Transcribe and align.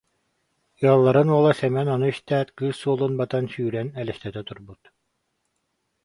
Ыалларын 0.85 1.29
уола 1.33 1.51
Сэмэн 1.59 1.87
ону 1.95 2.05
истээт, 2.13 2.47
кыыс 2.57 2.77
суолун 2.81 3.13
батан, 3.19 3.45
сүүрэн 3.53 3.87
элэстэтэ 4.01 4.41
турбут 4.47 4.81